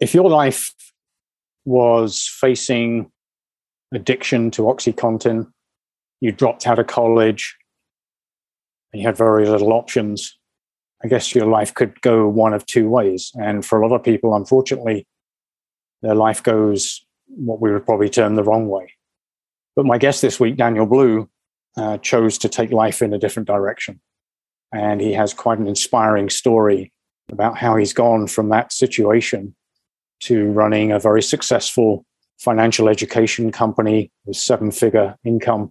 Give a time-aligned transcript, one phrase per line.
[0.00, 0.72] if your life
[1.64, 3.10] was facing
[3.92, 5.46] addiction to Oxycontin,
[6.20, 7.56] you dropped out of college,
[8.92, 10.38] and you had very little options,
[11.04, 13.30] I guess your life could go one of two ways.
[13.34, 15.06] And for a lot of people, unfortunately,
[16.02, 18.92] their life goes what we would probably term the wrong way.
[19.76, 21.28] But my guest this week, Daniel Blue,
[21.76, 24.00] uh, chose to take life in a different direction.
[24.72, 26.92] And he has quite an inspiring story
[27.30, 29.54] about how he's gone from that situation
[30.24, 32.04] to running a very successful
[32.38, 35.70] financial education company with seven figure income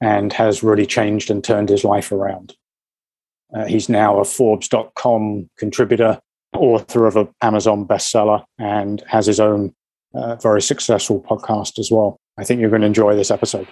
[0.00, 2.54] and has really changed and turned his life around.
[3.54, 6.18] Uh, he's now a Forbes.com contributor,
[6.54, 9.74] author of an Amazon bestseller, and has his own
[10.14, 12.18] uh, very successful podcast as well.
[12.38, 13.68] I think you're going to enjoy this episode.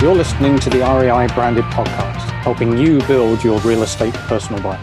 [0.00, 4.80] You're listening to the REI branded podcast, helping you build your real estate personal brand.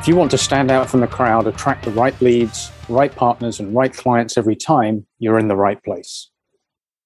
[0.00, 3.60] If you want to stand out from the crowd, attract the right leads, right partners,
[3.60, 6.30] and right clients every time, you're in the right place.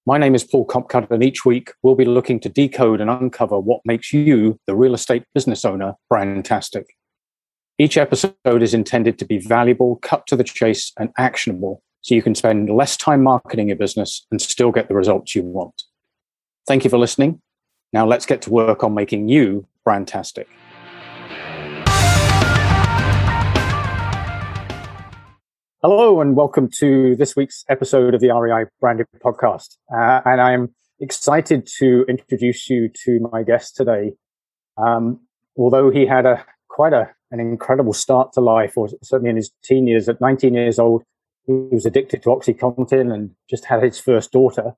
[0.07, 3.59] My name is Paul Copcutt, and each week we'll be looking to decode and uncover
[3.59, 6.85] what makes you, the real estate business owner, brandtastic.
[7.79, 12.23] Each episode is intended to be valuable, cut to the chase, and actionable so you
[12.23, 15.83] can spend less time marketing your business and still get the results you want.
[16.69, 17.41] Thank you for listening.
[17.95, 20.45] Now let's get to work on making you brandtastic.
[25.81, 29.79] Hello, and welcome to this week's episode of the REI Branded Podcast.
[29.91, 34.13] Uh, and I'm excited to introduce you to my guest today.
[34.77, 35.21] Um,
[35.57, 39.51] although he had a quite a, an incredible start to life, or certainly in his
[39.65, 41.03] teen years, at 19 years old,
[41.47, 44.75] he was addicted to OxyContin and just had his first daughter.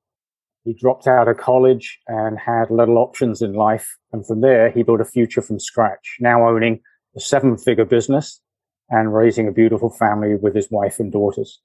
[0.63, 3.97] He dropped out of college and had little options in life.
[4.11, 6.81] And from there, he built a future from scratch, now owning
[7.15, 8.41] a seven figure business
[8.89, 11.61] and raising a beautiful family with his wife and daughters.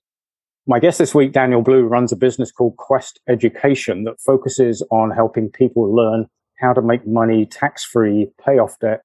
[0.66, 5.10] My guest this week, Daniel Blue, runs a business called Quest Education that focuses on
[5.10, 6.26] helping people learn
[6.58, 9.02] how to make money tax free, pay off debt,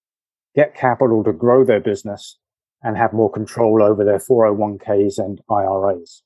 [0.56, 2.40] get capital to grow their business,
[2.81, 6.23] and have more control over their 401ks and IRAs.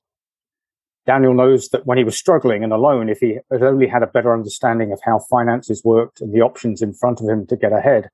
[1.06, 4.08] Daniel knows that when he was struggling and alone, if he had only had a
[4.08, 7.72] better understanding of how finances worked and the options in front of him to get
[7.72, 8.08] ahead,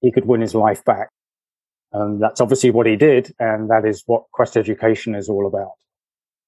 [0.00, 1.10] he could win his life back.
[1.92, 5.72] And that's obviously what he did, and that is what Quest Education is all about.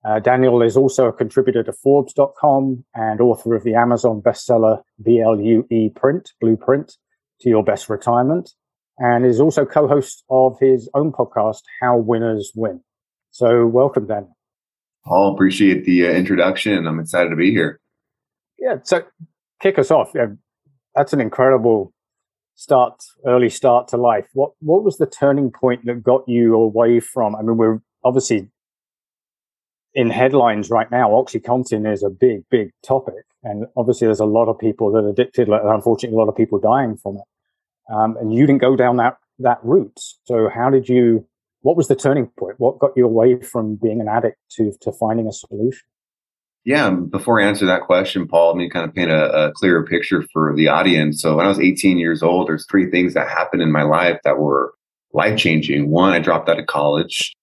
[0.05, 5.91] Uh, Daniel is also a contributor to Forbes.com and author of the Amazon bestseller BLUE
[5.95, 6.97] Print, Blueprint
[7.41, 8.51] to Your Best Retirement,
[8.99, 12.81] and is also co-host of his own podcast, How Winners Win.
[13.31, 14.36] So welcome, Daniel.
[15.07, 16.87] Paul, appreciate the uh, introduction.
[16.87, 17.81] I'm excited to be here.
[18.59, 19.05] Yeah, so
[19.61, 20.11] kick us off.
[20.15, 20.27] Yeah,
[20.95, 21.93] that's an incredible
[22.57, 24.27] start, early start to life.
[24.33, 27.37] What what was the turning point that got you away from?
[27.37, 28.49] I mean, we're obviously
[29.95, 31.11] in headlines right now.
[31.11, 35.11] OxyContin is a big, big topic, and obviously there's a lot of people that are
[35.11, 35.49] addicted.
[35.49, 37.95] Unfortunately, a lot of people dying from it.
[37.95, 40.01] Um, and you didn't go down that that route.
[40.25, 41.29] So how did you
[41.67, 42.55] what was the turning point?
[42.59, 45.83] What got you away from being an addict to to finding a solution?
[46.65, 49.53] Yeah, um, before I answer that question, Paul, let me kind of paint a, a
[49.53, 51.21] clearer picture for the audience.
[51.21, 54.19] So when I was 18 years old, there's three things that happened in my life
[54.23, 54.75] that were
[55.13, 55.91] life changing.
[55.91, 57.35] One, I dropped out of college.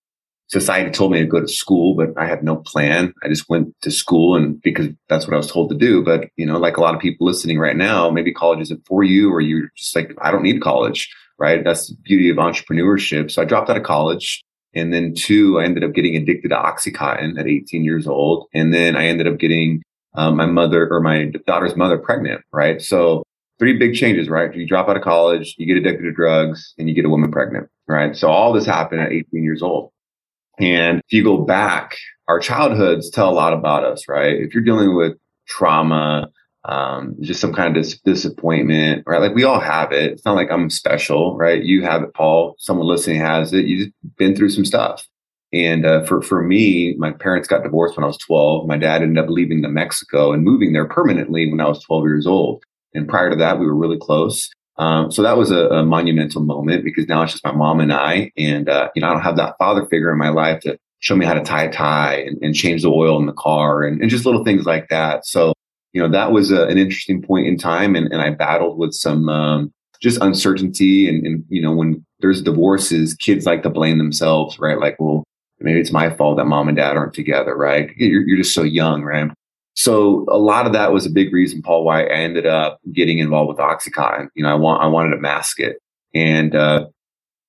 [0.47, 3.13] Society told me to go to school, but I had no plan.
[3.23, 6.01] I just went to school and because that's what I was told to do.
[6.03, 9.03] But, you know, like a lot of people listening right now, maybe college isn't for
[9.03, 11.09] you or you're just like, I don't need college
[11.39, 11.63] right?
[11.63, 13.31] That's the beauty of entrepreneurship.
[13.31, 14.43] So I dropped out of college.
[14.75, 18.47] And then two, I ended up getting addicted to Oxycontin at 18 years old.
[18.55, 19.83] And then I ended up getting
[20.15, 22.81] um, my mother or my daughter's mother pregnant, right?
[22.81, 23.23] So
[23.59, 24.53] three big changes, right?
[24.53, 27.31] You drop out of college, you get addicted to drugs, and you get a woman
[27.31, 28.15] pregnant, right?
[28.15, 29.91] So all this happened at 18 years old.
[30.59, 31.95] And if you go back,
[32.27, 34.33] our childhoods tell a lot about us, right?
[34.33, 35.13] If you're dealing with
[35.47, 36.29] trauma,
[36.65, 39.21] um, just some kind of dis- disappointment, right?
[39.21, 40.11] Like we all have it.
[40.11, 41.61] It's not like I'm special, right?
[41.61, 42.55] You have it, Paul.
[42.57, 43.65] Someone listening has it.
[43.65, 45.07] You've been through some stuff.
[45.51, 48.67] And uh, for for me, my parents got divorced when I was 12.
[48.67, 52.03] My dad ended up leaving to Mexico and moving there permanently when I was 12
[52.05, 52.63] years old.
[52.95, 54.49] And prior to that, we were really close.
[54.77, 57.93] Um, so that was a, a, monumental moment because now it's just my mom and
[57.93, 58.31] I.
[58.37, 61.15] And uh, you know, I don't have that father figure in my life to show
[61.15, 64.01] me how to tie a tie and, and change the oil in the car and,
[64.01, 65.27] and just little things like that.
[65.27, 65.52] So
[65.93, 67.95] you know, that was a, an interesting point in time.
[67.95, 71.07] And, and I battled with some um, just uncertainty.
[71.07, 74.79] And, and, you know, when there's divorces, kids like to blame themselves, right?
[74.79, 75.23] Like, well,
[75.59, 77.91] maybe it's my fault that mom and dad aren't together, right?
[77.95, 79.31] You're, you're just so young, right?
[79.75, 83.19] So a lot of that was a big reason, Paul, why I ended up getting
[83.19, 84.29] involved with OxyContin.
[84.35, 85.77] You know, I want I wanted to mask it,
[86.13, 86.85] and uh,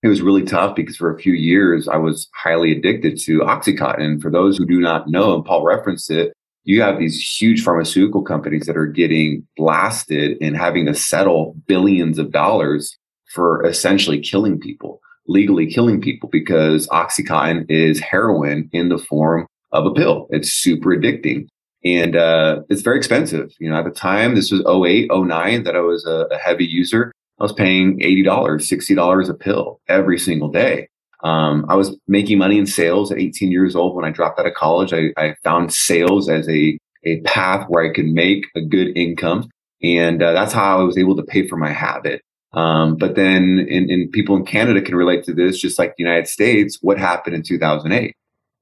[0.02, 4.00] it was really tough because for a few years I was highly addicted to OxyContin.
[4.00, 6.32] And for those who do not know, and Paul referenced it,
[6.65, 12.19] you have these huge pharmaceutical companies that are getting blasted and having to settle billions
[12.19, 12.97] of dollars
[13.33, 19.87] for essentially killing people, legally killing people, because Oxycontin is heroin in the form of
[19.87, 20.27] a pill.
[20.31, 21.47] It's super addicting
[21.85, 23.53] and uh, it's very expensive.
[23.59, 26.65] You know, at the time, this was 08, 09 that I was a, a heavy
[26.65, 27.13] user.
[27.39, 30.89] I was paying $80, $60 a pill every single day.
[31.25, 33.97] Um, I was making money in sales at 18 years old.
[33.97, 37.82] When I dropped out of college, I, I found sales as a, a path where
[37.82, 39.49] I could make a good income.
[39.82, 42.21] And uh, that's how I was able to pay for my habit.
[42.53, 46.05] Um, but then, in, in people in Canada can relate to this, just like the
[46.05, 46.79] United States.
[46.82, 48.15] What happened in 2008?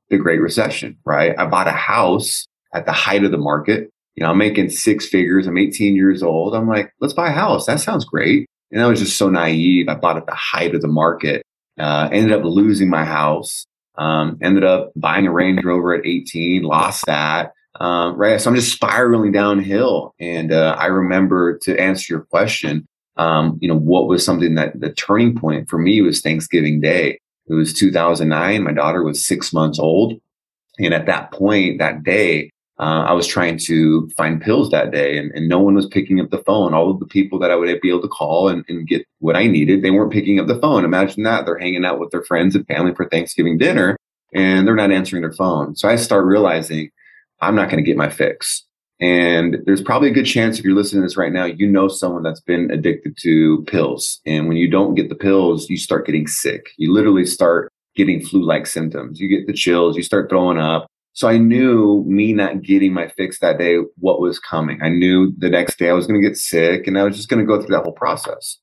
[0.08, 1.35] The Great Recession, right?
[1.38, 3.91] I bought a house at the height of the market.
[4.15, 5.47] You know, I'm making six figures.
[5.47, 6.55] I'm 18 years old.
[6.55, 7.67] I'm like, let's buy a house.
[7.67, 8.47] That sounds great.
[8.70, 9.88] And I was just so naive.
[9.88, 11.43] I bought at the height of the market.
[11.82, 13.67] Uh, ended up losing my house.
[13.96, 16.62] Um, ended up buying a Range Rover at 18.
[16.62, 17.52] Lost that.
[17.81, 18.40] Um, right.
[18.40, 20.14] So I'm just spiraling downhill.
[20.20, 22.87] And uh, I remember to answer your question,
[23.17, 27.19] um, you know, what was something that the turning point for me was Thanksgiving Day.
[27.49, 28.62] It was 2009.
[28.62, 30.20] My daughter was six months old.
[30.79, 35.19] And at that point, that day, uh, I was trying to find pills that day
[35.19, 36.75] and, and no one was picking up the phone.
[36.75, 39.37] All of the people that I would be able to call and, and get what
[39.37, 40.85] I needed, they weren't picking up the phone.
[40.85, 41.45] Imagine that.
[41.45, 43.97] They're hanging out with their friends and family for Thanksgiving dinner
[44.35, 45.77] and they're not answering their phone.
[45.77, 46.91] So I start realizing
[47.41, 48.65] I'm not going to get my fix.
[49.01, 51.89] And there's probably a good chance if you're listening to this right now, you know
[51.89, 54.21] someone that's been addicted to pills.
[54.25, 56.71] And when you don't get the pills, you start getting sick.
[56.79, 59.21] You literally start getting flu like symptoms.
[59.21, 63.09] You get the chills, you start throwing up, so I knew me not getting my
[63.09, 64.81] fix that day, what was coming.
[64.82, 67.29] I knew the next day I was going to get sick and I was just
[67.29, 68.59] going to go through that whole process.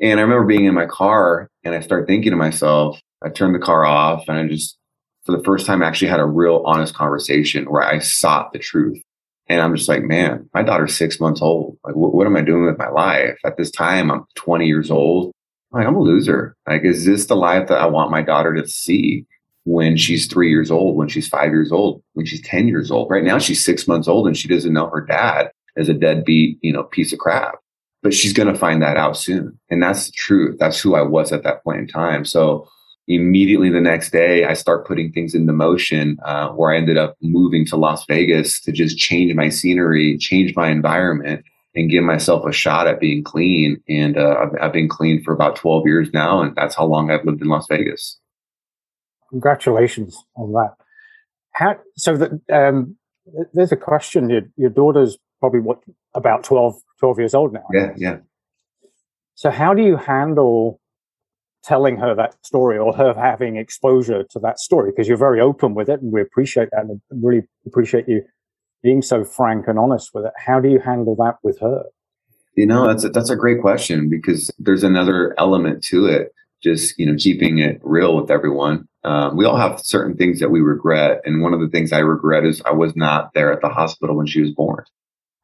[0.00, 3.54] And I remember being in my car and I started thinking to myself, I turned
[3.54, 4.76] the car off and I just,
[5.24, 9.00] for the first time, actually had a real honest conversation where I sought the truth.
[9.48, 11.78] And I'm just like, man, my daughter's six months old.
[11.84, 13.38] Like, what, what am I doing with my life?
[13.44, 15.32] At this time, I'm 20 years old.
[15.70, 16.56] Like, I'm a loser.
[16.66, 19.24] Like, is this the life that I want my daughter to see?
[19.66, 23.10] When she's three years old, when she's five years old, when she's 10 years old.
[23.10, 26.58] Right now, she's six months old and she doesn't know her dad is a deadbeat,
[26.62, 27.56] you know, piece of crap.
[28.00, 29.58] But she's going to find that out soon.
[29.68, 30.56] And that's the truth.
[30.60, 32.24] That's who I was at that point in time.
[32.24, 32.68] So
[33.08, 37.16] immediately the next day, I start putting things into motion uh, where I ended up
[37.20, 42.46] moving to Las Vegas to just change my scenery, change my environment, and give myself
[42.46, 43.82] a shot at being clean.
[43.88, 46.40] And uh, I've, I've been clean for about 12 years now.
[46.40, 48.20] And that's how long I've lived in Las Vegas.
[49.30, 50.74] Congratulations on that.
[51.52, 52.96] How, so that, um,
[53.52, 54.30] there's a question.
[54.30, 55.80] Your, your daughter's probably what
[56.14, 57.64] about 12, 12 years old now.
[57.72, 58.16] Yeah, yeah.
[59.34, 60.80] So how do you handle
[61.62, 64.90] telling her that story or her having exposure to that story?
[64.90, 68.22] Because you're very open with it, and we appreciate that, and really appreciate you
[68.82, 70.32] being so frank and honest with it.
[70.36, 71.84] How do you handle that with her?
[72.54, 76.32] You know, that's a, that's a great question because there's another element to it.
[76.62, 78.88] Just you know, keeping it real with everyone.
[79.04, 81.20] Um, we all have certain things that we regret.
[81.24, 84.16] And one of the things I regret is I was not there at the hospital
[84.16, 84.84] when she was born.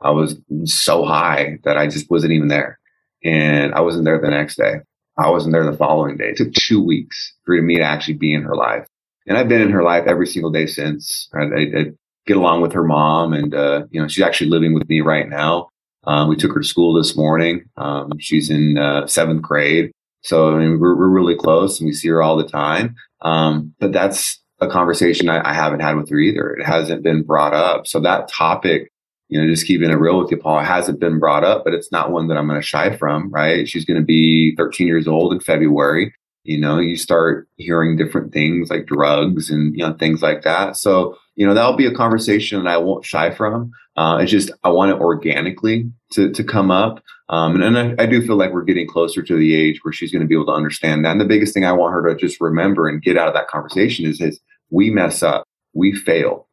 [0.01, 2.79] I was so high that I just wasn't even there.
[3.25, 4.81] And I wasn't there the next day.
[5.17, 6.31] I wasn't there the following day.
[6.31, 8.87] It took two weeks for me to actually be in her life.
[9.27, 11.29] And I've been in her life every single day since.
[11.33, 11.85] I, I, I
[12.27, 15.29] get along with her mom and, uh, you know, she's actually living with me right
[15.29, 15.69] now.
[16.05, 17.65] Um, we took her to school this morning.
[17.77, 19.93] Um, she's in uh, seventh grade.
[20.23, 22.95] So I mean, we're, we're really close and we see her all the time.
[23.21, 26.51] Um, but that's a conversation I, I, haven't had with her either.
[26.55, 27.87] It hasn't been brought up.
[27.87, 28.93] So that topic,
[29.29, 31.91] you know, just keeping it real with you, Paul, hasn't been brought up, but it's
[31.91, 33.69] not one that I'm going to shy from, right?
[33.69, 36.15] She's going to be 13 years old in February.
[36.45, 40.77] You know, you start hearing different things like drugs and, you know, things like that.
[40.77, 43.73] So, you know, that'll be a conversation that I won't shy from.
[43.97, 47.03] Uh, it's just, I want it organically to, to come up.
[47.29, 49.93] Um, and, and I, I, do feel like we're getting closer to the age where
[49.93, 51.13] she's going to be able to understand that.
[51.13, 53.49] And the biggest thing I want her to just remember and get out of that
[53.49, 56.49] conversation is, is we mess up, we fail.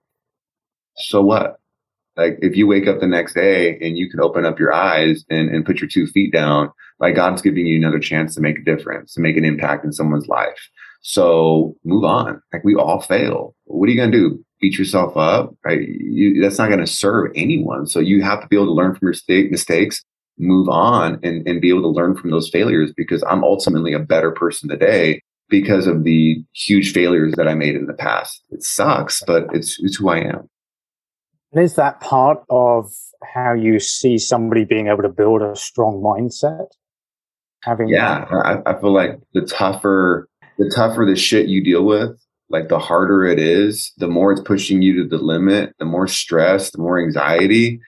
[0.98, 1.60] So what?
[2.17, 5.24] Like if you wake up the next day and you can open up your eyes
[5.29, 8.60] and, and put your two feet down, like God's giving you another chance to make
[8.60, 10.69] a difference, to make an impact in someone's life.
[11.01, 12.41] So move on.
[12.51, 13.55] Like we all fail.
[13.65, 14.46] What are you going to do?
[14.61, 15.55] Beat yourself up?
[15.65, 15.87] Right?
[15.87, 17.87] You, that's not going to serve anyone.
[17.87, 20.03] So you have to be able to learn from your mistakes
[20.39, 23.99] move on and, and be able to learn from those failures because I'm ultimately a
[23.99, 28.41] better person today because of the huge failures that I made in the past.
[28.49, 30.49] It sucks, but it's it's who I am.
[31.51, 32.91] And is that part of
[33.23, 36.67] how you see somebody being able to build a strong mindset?
[37.63, 42.17] Having yeah, I, I feel like the tougher the tougher the shit you deal with,
[42.49, 46.07] like the harder it is, the more it's pushing you to the limit, the more
[46.07, 47.79] stress, the more anxiety.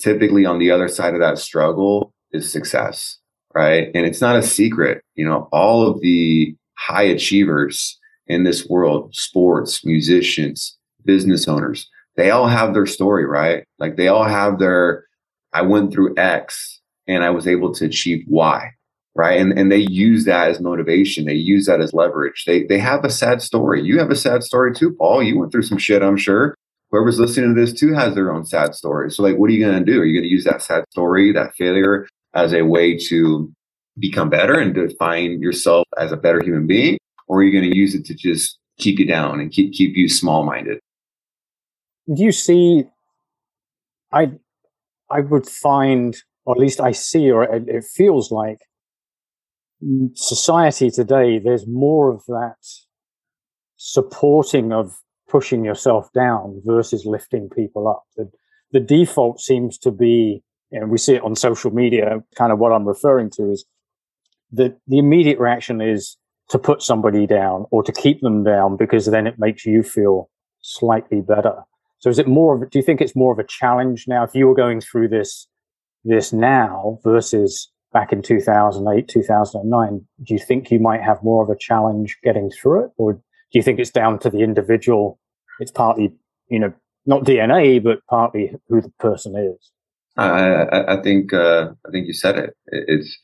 [0.00, 3.18] Typically, on the other side of that struggle is success,
[3.54, 3.90] right?
[3.94, 5.02] And it's not a secret.
[5.14, 12.30] You know, all of the high achievers in this world, sports, musicians, business owners, they
[12.30, 13.64] all have their story, right?
[13.78, 15.04] Like they all have their,
[15.52, 18.70] I went through X and I was able to achieve Y,
[19.18, 19.40] right?
[19.40, 21.24] And, and they use that as motivation.
[21.24, 22.44] They use that as leverage.
[22.46, 23.82] They, they have a sad story.
[23.82, 25.24] You have a sad story too, Paul.
[25.24, 26.54] You went through some shit, I'm sure.
[26.92, 29.10] Whoever's listening to this too has their own sad story.
[29.10, 30.00] So, like, what are you going to do?
[30.00, 33.52] Are you going to use that sad story, that failure, as a way to
[33.98, 36.96] become better and define yourself as a better human being?
[37.26, 39.96] Or are you going to use it to just keep you down and keep, keep
[39.96, 40.78] you small minded?
[42.14, 42.84] Do you see,
[44.12, 44.30] I,
[45.10, 48.60] I would find, or at least I see, or it, it feels like
[50.14, 52.56] society today, there's more of that
[53.76, 58.04] supporting of pushing yourself down versus lifting people up.
[58.16, 58.30] The,
[58.72, 60.42] the default seems to be,
[60.72, 63.64] and we see it on social media, kind of what I'm referring to is
[64.52, 66.16] that the immediate reaction is
[66.48, 70.30] to put somebody down or to keep them down because then it makes you feel
[70.62, 71.62] slightly better.
[71.98, 74.24] So is it more of, do you think it's more of a challenge now?
[74.24, 75.46] If you were going through this,
[76.04, 81.50] this now versus back in 2008, 2009, do you think you might have more of
[81.50, 82.90] a challenge getting through it?
[82.96, 83.20] Or do
[83.52, 85.18] you think it's down to the individual?
[85.60, 86.12] It's partly,
[86.48, 86.72] you know,
[87.06, 89.72] not DNA, but partly who the person is.
[90.16, 92.56] I, I, I think uh, I think you said it.
[92.66, 93.18] It's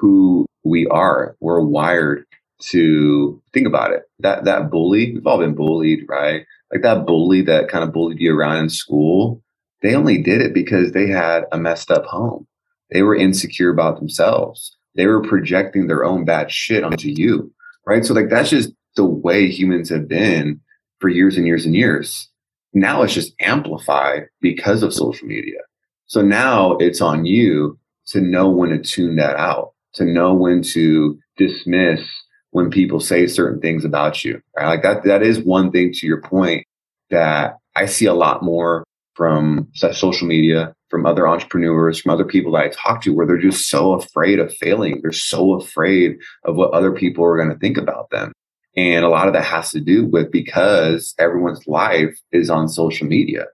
[0.00, 1.36] who we are.
[1.40, 2.24] We're wired
[2.70, 4.02] to think about it.
[4.20, 6.44] That that bully, we've all been bullied, right?
[6.72, 9.42] Like that bully that kind of bullied you around in school.
[9.82, 12.46] They only did it because they had a messed up home.
[12.90, 14.76] They were insecure about themselves.
[14.94, 17.52] They were projecting their own bad shit onto you,
[17.86, 18.04] right?
[18.04, 20.60] So like that's just the way humans have been
[21.00, 22.28] for years and years and years.
[22.74, 25.58] Now it's just amplified because of social media.
[26.06, 27.78] So now it's on you
[28.08, 32.00] to know when to tune that out, to know when to dismiss
[32.50, 34.40] when people say certain things about you.
[34.56, 34.66] Right?
[34.66, 36.66] Like that, that is one thing to your point
[37.10, 42.52] that I see a lot more from social media, from other entrepreneurs, from other people
[42.52, 45.00] that I talk to, where they're just so afraid of failing.
[45.02, 48.32] They're so afraid of what other people are going to think about them.
[48.76, 53.06] And a lot of that has to do with because everyone's life is on social
[53.06, 53.46] media.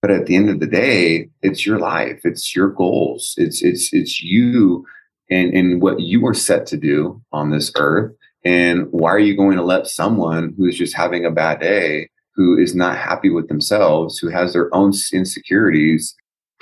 [0.00, 3.92] But at the end of the day, it's your life, it's your goals, it's it's
[3.92, 4.84] it's you
[5.30, 8.12] and, and what you were set to do on this earth.
[8.44, 12.58] And why are you going to let someone who's just having a bad day, who
[12.58, 16.14] is not happy with themselves, who has their own insecurities,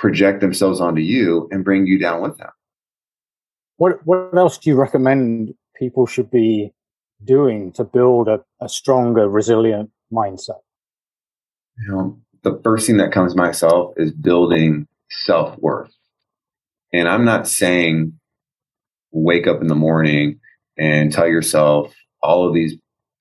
[0.03, 2.51] project themselves onto you and bring you down with them?
[3.77, 6.73] What what else do you recommend people should be
[7.25, 10.61] doing to build a, a stronger, resilient mindset?
[11.79, 15.95] You know, the first thing that comes to myself is building self worth.
[16.93, 18.13] And I'm not saying
[19.13, 20.41] wake up in the morning
[20.77, 22.75] and tell yourself all of these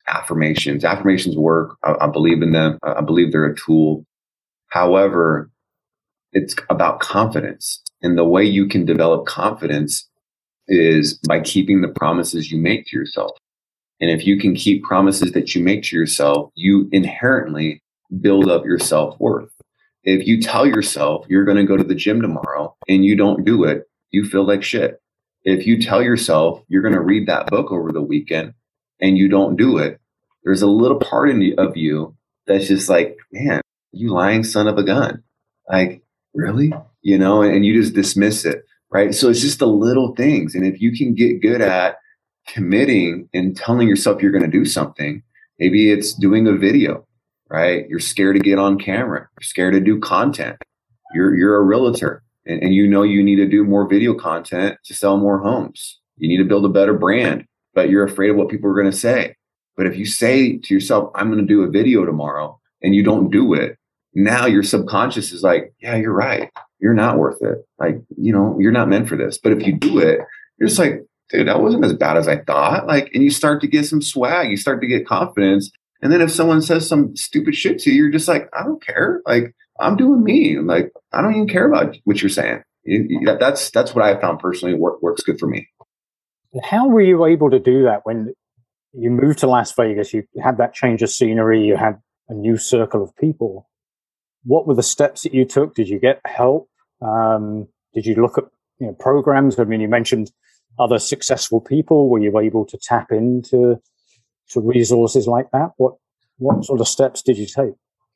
[0.08, 0.84] affirmations.
[0.84, 1.78] Affirmations work.
[1.84, 2.80] I, I believe in them.
[2.82, 4.04] I, I believe they're a tool.
[4.70, 5.51] However,
[6.34, 7.82] it's about confidence.
[8.02, 10.08] And the way you can develop confidence
[10.68, 13.32] is by keeping the promises you make to yourself.
[14.00, 17.84] And if you can keep promises that you make to yourself, you inherently
[18.20, 19.52] build up your self worth.
[20.04, 23.46] If you tell yourself you're going to go to the gym tomorrow and you don't
[23.46, 25.00] do it, you feel like shit.
[25.44, 28.54] If you tell yourself you're going to read that book over the weekend
[29.00, 30.00] and you don't do it,
[30.44, 32.16] there's a little part in of you
[32.48, 33.62] that's just like, man,
[33.92, 35.24] you lying son of a gun.
[35.70, 36.02] Like,
[36.34, 36.74] really?
[37.02, 38.64] You know, and you just dismiss it.
[38.92, 39.16] Right.
[39.16, 40.54] So it's just the little things.
[40.54, 41.96] And if you can get good at
[42.48, 45.24] committing and telling yourself you're going to do something.
[45.60, 47.06] Maybe it's doing a video,
[47.50, 47.88] right?
[47.88, 49.20] You're scared to get on camera.
[49.20, 50.58] You're scared to do content.
[51.14, 54.78] You're you're a realtor and, and you know you need to do more video content
[54.86, 56.00] to sell more homes.
[56.18, 58.92] You need to build a better brand, but you're afraid of what people are going
[58.92, 59.36] to say.
[59.78, 63.04] But if you say to yourself, I'm going to do a video tomorrow and you
[63.04, 63.78] don't do it,
[64.14, 66.50] now your subconscious is like, yeah, you're right.
[66.80, 67.60] You're not worth it.
[67.80, 69.38] Like, you know, you're not meant for this.
[69.38, 70.20] But if you do it,
[70.58, 72.88] you're just like, dude, that wasn't as bad as I thought.
[72.88, 75.72] Like, and you start to get some swag, you start to get confidence.
[76.02, 78.84] And then if someone says some stupid shit to you, you're just like, I don't
[78.84, 79.22] care.
[79.26, 80.60] Like, I'm doing me.
[80.60, 82.62] Like, I don't even care about what you're saying.
[83.40, 85.68] that's that's what I found personally work, works good for me.
[86.64, 88.34] How were you able to do that when
[88.94, 90.14] you moved to Las Vegas?
[90.14, 91.64] You had that change of scenery.
[91.64, 93.70] You had a new circle of people.
[94.44, 95.76] What were the steps that you took?
[95.76, 96.70] Did you get help?
[97.02, 98.46] Um, did you look at
[98.80, 99.60] you know, programs?
[99.60, 100.32] I mean, you mentioned
[100.80, 102.10] other successful people.
[102.10, 103.80] Were you able to tap into
[104.50, 105.72] to resources like that?
[105.78, 105.96] What
[106.38, 107.74] what sort of steps did you take?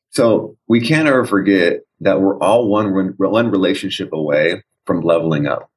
[0.10, 5.70] So we can't ever forget that we're all one one relationship away from leveling up,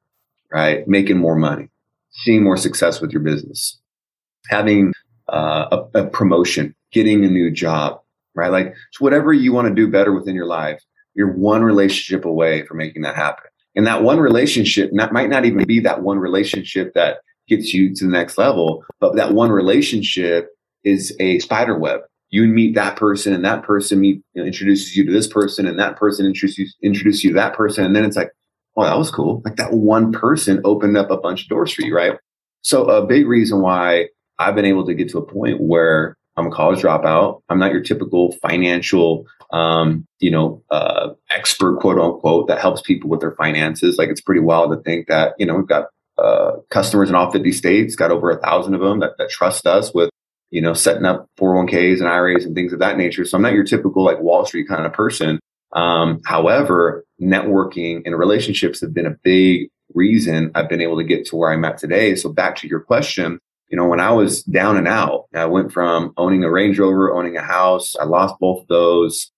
[0.51, 0.87] right?
[0.87, 1.69] Making more money,
[2.11, 3.79] seeing more success with your business,
[4.49, 4.93] having
[5.27, 8.01] uh, a, a promotion, getting a new job,
[8.35, 8.51] right?
[8.51, 10.83] Like so whatever you want to do better within your life,
[11.15, 13.45] you're one relationship away from making that happen.
[13.75, 17.17] And that one relationship not, might not even be that one relationship that
[17.47, 20.49] gets you to the next level, but that one relationship
[20.83, 22.01] is a spider web.
[22.29, 25.65] You meet that person, and that person meet you know, introduces you to this person,
[25.65, 28.31] and that person introduces introduces you to that person, and then it's like,
[28.77, 29.41] oh, that was cool.
[29.43, 32.19] Like that one person opened up a bunch of doors for you, right?
[32.61, 36.47] So a big reason why I've been able to get to a point where I'm
[36.47, 37.41] a college dropout.
[37.49, 43.09] I'm not your typical financial, um, you know, uh, expert, quote unquote, that helps people
[43.09, 43.97] with their finances.
[43.97, 47.31] Like it's pretty wild to think that you know we've got uh, customers in all
[47.31, 50.09] 50 states, got over a thousand of them that, that trust us with
[50.51, 53.25] you know setting up 401ks and IRAs and things of that nature.
[53.25, 55.39] So I'm not your typical like Wall Street kind of person.
[55.73, 61.25] Um, however, networking and relationships have been a big reason I've been able to get
[61.27, 62.15] to where I'm at today.
[62.15, 65.71] So back to your question, you know, when I was down and out, I went
[65.71, 67.95] from owning a Range Rover, owning a house.
[67.99, 69.31] I lost both of those,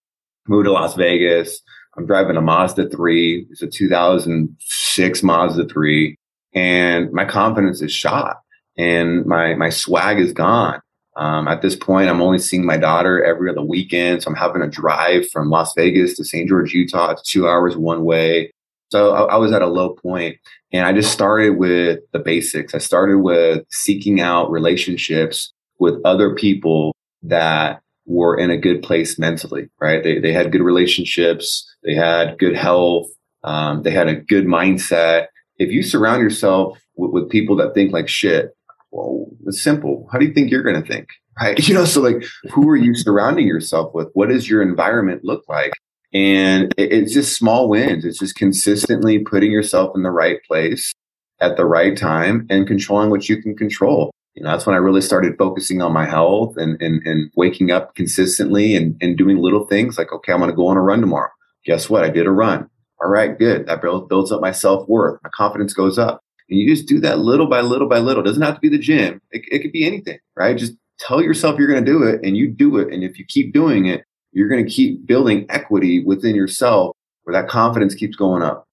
[0.48, 1.60] moved to Las Vegas.
[1.96, 3.46] I'm driving a Mazda 3.
[3.50, 6.16] It's a 2006 Mazda 3.
[6.54, 8.38] And my confidence is shot
[8.78, 10.80] and my, my swag is gone.
[11.16, 14.22] Um, at this point, I'm only seeing my daughter every other weekend.
[14.22, 16.48] So I'm having a drive from Las Vegas to St.
[16.48, 17.10] George, Utah.
[17.10, 18.50] It's two hours one way.
[18.92, 20.36] So I, I, was at a low point
[20.70, 22.74] and I just started with the basics.
[22.74, 29.18] I started with seeking out relationships with other people that were in a good place
[29.18, 30.04] mentally, right?
[30.04, 31.66] They, they had good relationships.
[31.82, 33.06] They had good health.
[33.42, 35.28] Um, they had a good mindset.
[35.56, 38.54] If you surround yourself with, with people that think like shit,
[38.90, 40.06] well, it's simple.
[40.12, 41.08] How do you think you're going to think?
[41.40, 41.66] Right.
[41.66, 44.08] You know, so like, who are you surrounding yourself with?
[44.12, 45.72] What does your environment look like?
[46.14, 48.04] And it's just small wins.
[48.04, 50.92] It's just consistently putting yourself in the right place
[51.40, 54.10] at the right time and controlling what you can control.
[54.34, 57.70] You know, that's when I really started focusing on my health and, and, and waking
[57.70, 60.82] up consistently and, and doing little things like, okay, I'm going to go on a
[60.82, 61.30] run tomorrow.
[61.64, 62.04] Guess what?
[62.04, 62.68] I did a run.
[63.02, 63.66] All right, good.
[63.66, 65.20] That builds up my self worth.
[65.22, 66.20] My confidence goes up.
[66.48, 68.22] And you just do that little by little by little.
[68.22, 69.20] It doesn't have to be the gym.
[69.30, 70.56] It, it could be anything, right?
[70.56, 72.92] Just tell yourself you're going to do it and you do it.
[72.92, 77.40] And if you keep doing it, you're going to keep building equity within yourself where
[77.40, 78.66] that confidence keeps going up.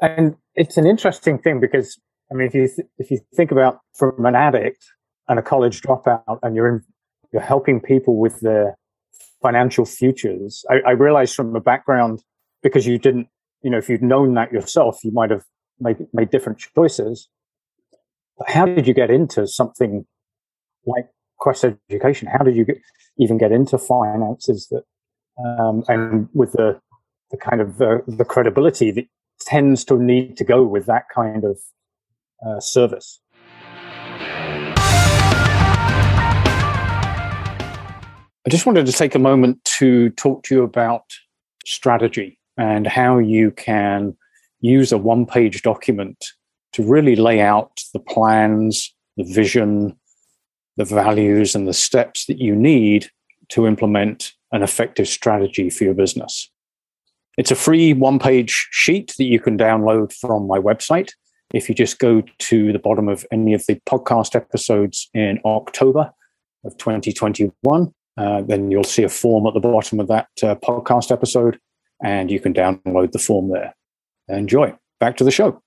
[0.00, 1.98] And it's an interesting thing because
[2.30, 4.84] I mean, if you th- if you think about from an addict
[5.28, 6.82] and a college dropout, and you're in,
[7.32, 8.76] you're helping people with their
[9.42, 10.64] financial futures.
[10.70, 12.22] I, I realize from a background
[12.62, 13.28] because you didn't,
[13.62, 15.44] you know, if you'd known that yourself, you might have
[15.80, 17.28] made made different choices.
[18.36, 20.06] But how did you get into something
[20.86, 22.28] like Quest Education?
[22.28, 22.78] How did you get,
[23.18, 24.84] even get into finances that,
[25.42, 26.80] um, and with the
[27.30, 29.06] the kind of the, the credibility that
[29.40, 31.58] tends to need to go with that kind of
[32.46, 33.20] uh, service?
[38.46, 41.04] I just wanted to take a moment to talk to you about
[41.66, 44.16] strategy and how you can
[44.60, 46.24] use a one page document
[46.72, 49.94] to really lay out the plans, the vision,
[50.78, 53.10] the values and the steps that you need
[53.50, 56.50] to implement an effective strategy for your business.
[57.36, 61.10] It's a free one page sheet that you can download from my website.
[61.52, 66.12] If you just go to the bottom of any of the podcast episodes in October
[66.64, 71.10] of 2021, uh, then you'll see a form at the bottom of that uh, podcast
[71.10, 71.58] episode,
[72.02, 73.74] and you can download the form there.
[74.28, 74.74] Enjoy.
[75.00, 75.62] Back to the show.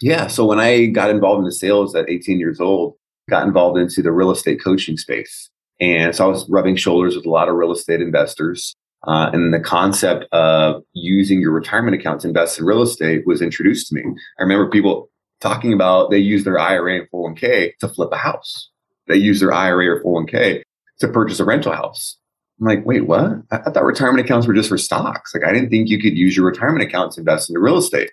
[0.00, 0.26] Yeah.
[0.26, 2.94] So when I got involved in the sales at 18 years old,
[3.30, 5.50] got involved into the real estate coaching space.
[5.80, 8.74] And so I was rubbing shoulders with a lot of real estate investors.
[9.06, 13.42] Uh, and the concept of using your retirement account to invest in real estate was
[13.42, 14.02] introduced to me.
[14.38, 18.70] I remember people talking about they use their IRA and 401k to flip a house.
[19.06, 20.62] They use their IRA or 401k
[21.00, 22.16] to purchase a rental house.
[22.60, 23.42] I'm like, wait, what?
[23.50, 25.34] I, thought retirement accounts were just for stocks.
[25.34, 28.10] Like, I didn't think you could use your retirement account to invest in real estate.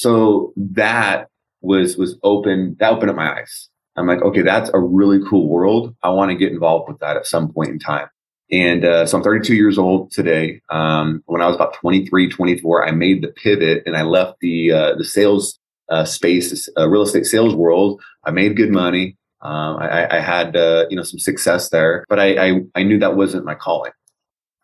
[0.00, 1.28] So that
[1.60, 2.74] was was open.
[2.80, 3.68] That opened up my eyes.
[3.96, 5.94] I'm like, okay, that's a really cool world.
[6.02, 8.08] I want to get involved with that at some point in time.
[8.50, 10.62] And uh, so I'm 32 years old today.
[10.70, 14.72] Um, when I was about 23, 24, I made the pivot and I left the
[14.72, 15.58] uh, the sales
[15.90, 18.00] uh, space, uh, real estate sales world.
[18.24, 19.18] I made good money.
[19.42, 22.98] Um, I, I, had uh, you know some success there, but I, I, I knew
[23.00, 23.92] that wasn't my calling.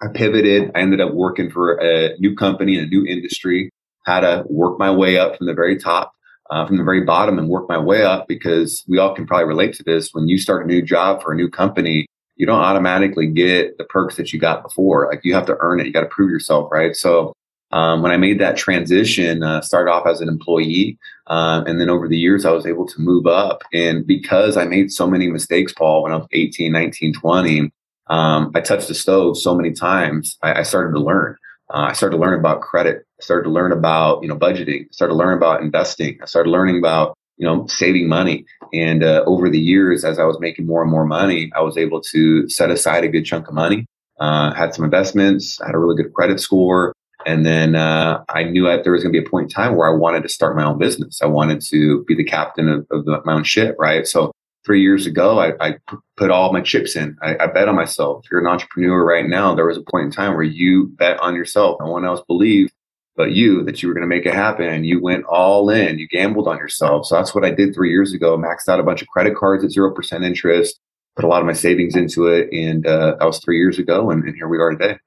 [0.00, 0.70] I pivoted.
[0.74, 3.70] I ended up working for a new company in a new industry.
[4.06, 6.12] Had to work my way up from the very top,
[6.50, 9.46] uh, from the very bottom, and work my way up because we all can probably
[9.46, 10.10] relate to this.
[10.12, 13.84] When you start a new job for a new company, you don't automatically get the
[13.84, 15.08] perks that you got before.
[15.10, 15.86] Like you have to earn it.
[15.86, 16.94] You got to prove yourself, right?
[16.94, 17.32] So
[17.72, 21.90] um, when I made that transition, uh, started off as an employee, uh, and then
[21.90, 23.62] over the years, I was able to move up.
[23.72, 27.70] And because I made so many mistakes, Paul, when I was 18, 19, 20,
[28.08, 31.36] um, I touched the stove so many times, I, I started to learn.
[31.72, 33.04] Uh, I started to learn about credit.
[33.20, 34.82] I started to learn about, you know, budgeting.
[34.82, 36.18] I started to learn about investing.
[36.22, 38.44] I started learning about, you know, saving money.
[38.72, 41.76] And uh, over the years, as I was making more and more money, I was
[41.76, 43.86] able to set aside a good chunk of money.
[44.20, 46.94] Uh, had some investments, had a really good credit score,
[47.26, 49.76] and then uh, I knew that there was going to be a point in time
[49.76, 51.20] where I wanted to start my own business.
[51.20, 54.06] I wanted to be the captain of, of my own ship, right?
[54.06, 54.32] So
[54.66, 55.76] three years ago, I, I
[56.16, 57.16] put all my chips in.
[57.22, 58.24] I, I, bet on myself.
[58.24, 61.20] If you're an entrepreneur right now, there was a point in time where you bet
[61.20, 61.76] on yourself.
[61.80, 62.72] No one else believed
[63.16, 64.66] but you that you were going to make it happen.
[64.66, 65.98] And you went all in.
[65.98, 67.06] You gambled on yourself.
[67.06, 68.36] So that's what I did three years ago.
[68.36, 70.78] Maxed out a bunch of credit cards at zero percent interest.
[71.14, 74.10] Put a lot of my savings into it, and uh, that was three years ago,
[74.10, 74.98] and, and here we are today.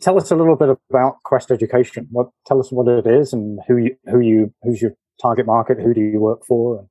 [0.00, 2.08] Tell us a little bit about Quest Education.
[2.10, 5.78] What tell us what it is and who you who you who's your target market?
[5.78, 6.88] Who do you work for?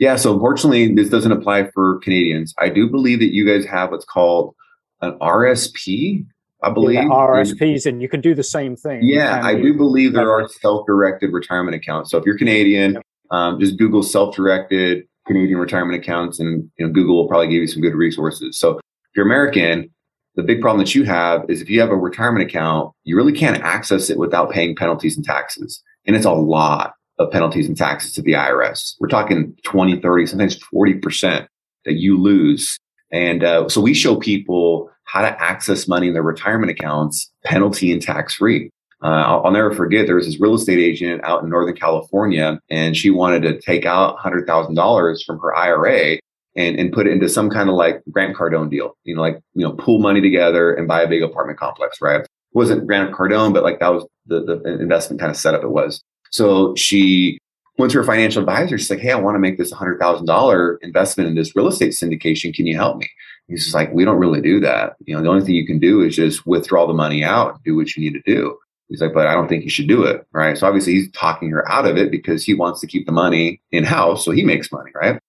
[0.00, 2.54] Yeah, so unfortunately, this doesn't apply for Canadians.
[2.58, 4.54] I do believe that you guys have what's called
[5.02, 6.24] an RSP.
[6.62, 9.00] I believe yeah, RSPs, and you can do the same thing.
[9.02, 12.10] Yeah, I do believe there are self-directed retirement accounts.
[12.10, 13.02] So if you're Canadian, yep.
[13.30, 17.66] um, just Google self-directed Canadian retirement accounts, and you know Google will probably give you
[17.66, 18.58] some good resources.
[18.58, 18.82] So if
[19.14, 19.90] you're American,
[20.34, 23.34] the big problem that you have is if you have a retirement account, you really
[23.34, 25.82] can't access it without paying penalties and taxes.
[26.06, 28.94] And it's a lot of penalties and taxes to the IRS.
[28.98, 31.46] We're talking 20, 30, sometimes 40%
[31.84, 32.78] that you lose.
[33.12, 37.92] And uh, so we show people how to access money in their retirement accounts penalty
[37.92, 38.70] and tax free.
[39.02, 42.60] Uh, I'll, I'll, never forget there was this real estate agent out in Northern California,
[42.68, 46.18] and she wanted to take out $100,000 from her IRA
[46.54, 49.40] and, and put it into some kind of like Grant Cardone deal, you know, like,
[49.54, 52.20] you know, pool money together and buy a big apartment complex, right?
[52.20, 55.70] It wasn't Grant Cardone, but like that was the, the investment kind of setup it
[55.70, 56.02] was.
[56.30, 57.38] So she
[57.78, 58.78] went to her financial advisor.
[58.78, 62.54] She's like, Hey, I want to make this $100,000 investment in this real estate syndication.
[62.54, 63.08] Can you help me?
[63.48, 64.96] He's just like, We don't really do that.
[65.04, 67.64] You know, the only thing you can do is just withdraw the money out and
[67.64, 68.56] do what you need to do.
[68.90, 70.26] He's like, but I don't think you should do it.
[70.32, 70.58] Right.
[70.58, 73.62] So obviously he's talking her out of it because he wants to keep the money
[73.70, 74.24] in house.
[74.24, 74.90] So he makes money.
[74.94, 75.20] Right.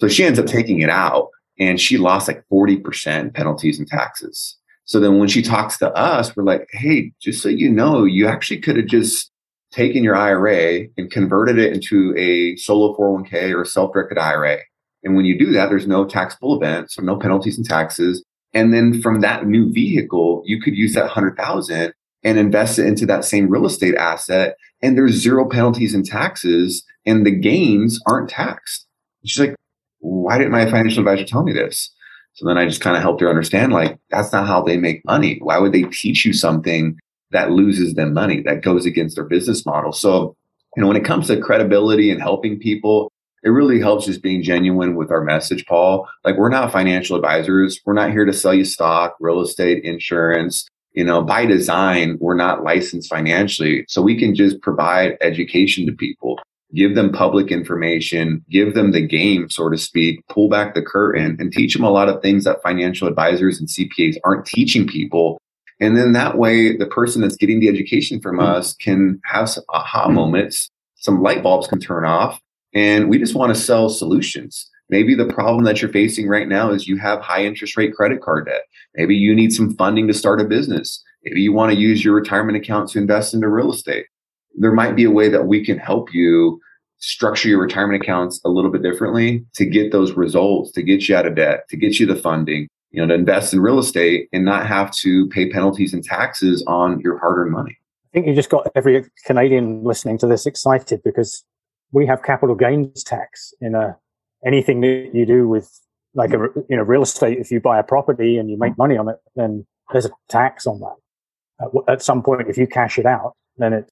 [0.00, 4.56] So she ends up taking it out and she lost like 40% penalties and taxes.
[4.86, 8.26] So then when she talks to us, we're like, hey, just so you know, you
[8.26, 9.30] actually could have just
[9.70, 14.58] taken your IRA and converted it into a solo 401k or a self directed IRA.
[15.02, 18.22] And when you do that, there's no taxable event, so no penalties and taxes.
[18.52, 23.06] And then from that new vehicle, you could use that 100,000 and invest it into
[23.06, 24.56] that same real estate asset.
[24.82, 28.86] And there's zero penalties and taxes and the gains aren't taxed.
[29.24, 29.54] She's like,
[30.00, 31.90] why didn't my financial advisor tell me this?
[32.34, 35.04] So then I just kind of helped her understand like, that's not how they make
[35.04, 35.38] money.
[35.42, 36.98] Why would they teach you something
[37.32, 39.92] that loses them money, that goes against their business model?
[39.92, 40.34] So,
[40.76, 43.10] you know, when it comes to credibility and helping people,
[43.42, 46.08] it really helps just being genuine with our message, Paul.
[46.24, 47.80] Like, we're not financial advisors.
[47.86, 50.66] We're not here to sell you stock, real estate, insurance.
[50.92, 53.84] You know, by design, we're not licensed financially.
[53.88, 56.38] So we can just provide education to people
[56.74, 61.36] give them public information, give them the game, so to speak, pull back the curtain
[61.40, 65.40] and teach them a lot of things that financial advisors and CPAs aren't teaching people.
[65.80, 68.46] And then that way, the person that's getting the education from mm-hmm.
[68.46, 70.14] us can have some aha mm-hmm.
[70.14, 72.40] moments, some light bulbs can turn off.
[72.74, 74.68] And we just want to sell solutions.
[74.90, 78.20] Maybe the problem that you're facing right now is you have high interest rate credit
[78.20, 78.62] card debt.
[78.94, 81.02] Maybe you need some funding to start a business.
[81.24, 84.06] Maybe you want to use your retirement account to invest into real estate
[84.54, 86.60] there might be a way that we can help you
[86.98, 91.16] structure your retirement accounts a little bit differently to get those results, to get you
[91.16, 94.28] out of debt, to get you the funding, you know, to invest in real estate
[94.32, 97.78] and not have to pay penalties and taxes on your hard-earned money.
[98.06, 101.44] I think you just got every Canadian listening to this excited because
[101.92, 103.96] we have capital gains tax in a
[104.44, 105.70] anything that you do with
[106.14, 107.38] like a you know real estate.
[107.38, 110.66] If you buy a property and you make money on it, then there's a tax
[110.66, 111.82] on that.
[111.88, 113.90] At some point, if you cash it out, then it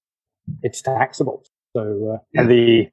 [0.62, 1.44] it's taxable.
[1.76, 2.40] So, uh, yeah.
[2.40, 2.88] and the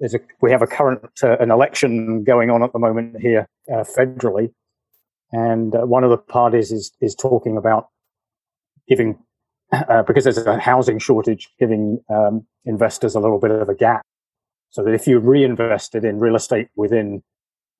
[0.00, 3.48] there's a we have a current uh, an election going on at the moment here
[3.72, 4.52] uh, federally,
[5.34, 7.88] and uh, one of the parties is is talking about
[8.88, 9.18] giving
[9.72, 14.02] uh, because there's a housing shortage, giving um, investors a little bit of a gap,
[14.70, 17.22] so that if you reinvested in real estate within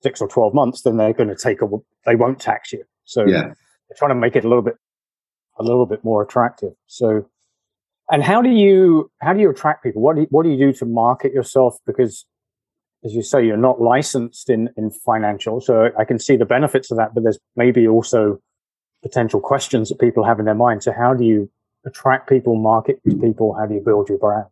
[0.03, 1.67] six or 12 months, then they're going to take a,
[2.05, 2.83] they won't tax you.
[3.05, 3.53] So Yeah.
[3.87, 4.75] they're trying to make it a little bit,
[5.57, 6.73] a little bit more attractive.
[6.87, 7.29] So,
[8.11, 10.01] and how do you, how do you attract people?
[10.01, 11.77] What do you, what do you do to market yourself?
[11.87, 12.25] Because
[13.05, 15.61] as you say, you're not licensed in, in financial.
[15.61, 18.39] So I can see the benefits of that, but there's maybe also
[19.03, 20.81] potential questions that people have in their mind.
[20.81, 21.49] So how do you
[21.85, 23.53] attract people, market to people?
[23.53, 24.45] How do you build your brand?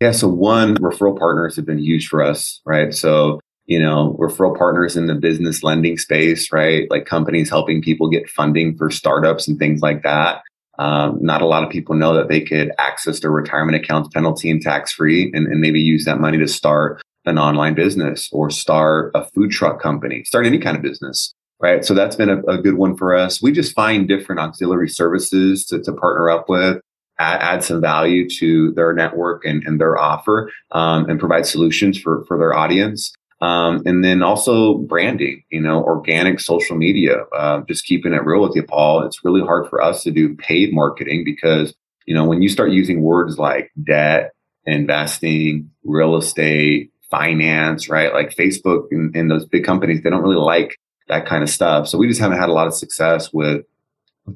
[0.00, 0.12] Yeah.
[0.12, 2.94] So one, referral partners have been huge for us, right?
[2.94, 6.90] So, you know, referral partners in the business lending space, right?
[6.90, 10.42] Like companies helping people get funding for startups and things like that.
[10.78, 14.50] Um, not a lot of people know that they could access their retirement accounts penalty
[14.50, 18.50] and tax free and, and maybe use that money to start an online business or
[18.50, 21.34] start a food truck company, start any kind of business.
[21.60, 21.84] Right.
[21.84, 23.40] So that's been a, a good one for us.
[23.40, 26.80] We just find different auxiliary services to, to partner up with,
[27.18, 31.98] add, add, some value to their network and, and their offer, um, and provide solutions
[31.98, 33.14] for, for their audience.
[33.40, 38.42] Um, and then also branding, you know, organic social media, uh, just keeping it real
[38.42, 39.04] with you, Paul.
[39.04, 41.74] It's really hard for us to do paid marketing because,
[42.06, 44.32] you know, when you start using words like debt,
[44.66, 48.12] investing, real estate, finance, right?
[48.12, 50.76] Like Facebook and, and, those big companies, they don't really like
[51.08, 51.86] that kind of stuff.
[51.86, 53.64] So we just haven't had a lot of success with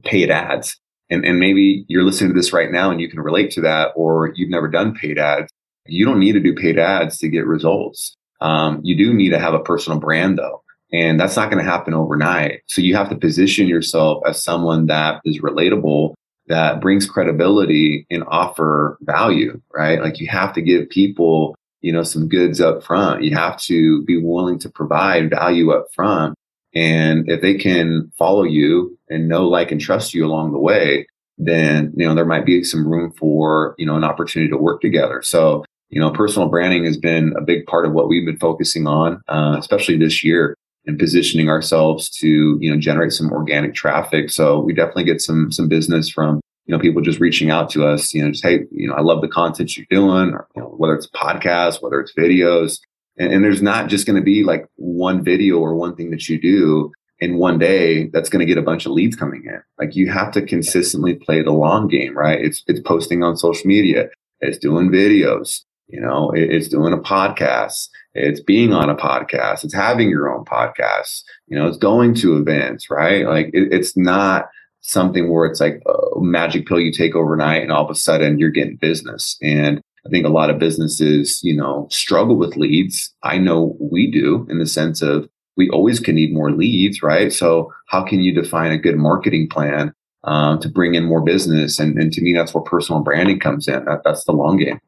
[0.04, 0.78] paid ads.
[1.10, 3.90] And, and maybe you're listening to this right now and you can relate to that,
[3.96, 5.50] or you've never done paid ads.
[5.86, 8.14] You don't need to do paid ads to get results.
[8.40, 10.62] Um, you do need to have a personal brand though.
[10.92, 12.62] And that's not going to happen overnight.
[12.66, 16.14] So you have to position yourself as someone that is relatable,
[16.46, 20.00] that brings credibility and offer value, right?
[20.00, 23.22] Like you have to give people you know some goods up front.
[23.22, 26.34] You have to be willing to provide value up front.
[26.74, 31.06] And if they can follow you and know like and trust you along the way
[31.38, 34.80] then you know there might be some room for you know an opportunity to work
[34.80, 35.22] together.
[35.22, 38.86] So you know personal branding has been a big part of what we've been focusing
[38.86, 44.30] on uh, especially this year and positioning ourselves to you know generate some organic traffic.
[44.30, 47.86] So we definitely get some some business from you know, people just reaching out to
[47.86, 50.60] us, you know, just, hey, you know, I love the content you're doing, or, you
[50.60, 52.78] know, whether it's podcasts, whether it's videos.
[53.16, 56.28] And, and there's not just going to be like one video or one thing that
[56.28, 59.62] you do in one day that's going to get a bunch of leads coming in.
[59.78, 62.38] Like you have to consistently play the long game, right?
[62.38, 64.10] It's, it's posting on social media.
[64.40, 65.62] It's doing videos.
[65.86, 67.88] You know, it, it's doing a podcast.
[68.12, 69.64] It's being on a podcast.
[69.64, 71.22] It's having your own podcast.
[71.46, 73.24] You know, it's going to events, right?
[73.24, 77.72] Like it, it's not, something where it's like a magic pill you take overnight and
[77.72, 79.36] all of a sudden you're getting business.
[79.42, 83.14] And I think a lot of businesses, you know, struggle with leads.
[83.22, 87.32] I know we do in the sense of we always can need more leads, right?
[87.32, 89.92] So how can you define a good marketing plan
[90.24, 91.78] um, to bring in more business?
[91.78, 93.84] And, and to me, that's where personal branding comes in.
[93.84, 94.78] That, that's the long game.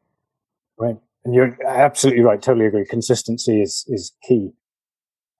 [0.77, 0.97] Right.
[1.25, 2.41] And you're absolutely right.
[2.41, 2.85] Totally agree.
[2.85, 4.53] Consistency is, is key.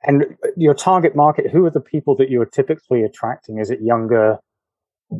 [0.03, 3.59] And your target market, who are the people that you're typically attracting?
[3.59, 4.37] Is it younger,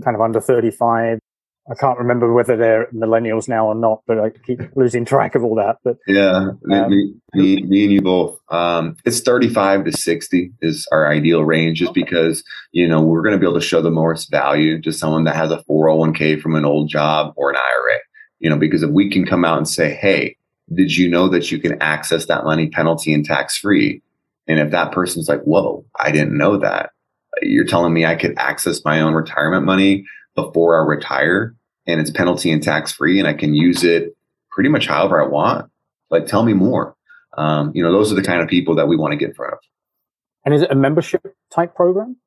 [0.03, 1.19] kind of under 35?
[1.69, 5.43] I can't remember whether they're millennials now or not, but I keep losing track of
[5.43, 5.77] all that.
[5.83, 8.39] But yeah, um, me, me, me, and you both.
[8.49, 13.33] Um, it's 35 to 60 is our ideal range, just because you know we're going
[13.33, 16.55] to be able to show the most value to someone that has a 401k from
[16.55, 17.99] an old job or an IRA.
[18.39, 20.35] You know, because if we can come out and say, "Hey,
[20.73, 24.01] did you know that you can access that money penalty and tax free?"
[24.47, 26.91] And if that person's like, whoa, I didn't know that.
[27.41, 31.55] You're telling me I could access my own retirement money before I retire
[31.87, 34.15] and it's penalty and tax free and I can use it
[34.51, 35.69] pretty much however I want.
[36.09, 36.95] Like, tell me more.
[37.37, 39.35] Um, you know, those are the kind of people that we want to get in
[39.35, 39.59] front of.
[40.43, 42.17] And is it a membership type program?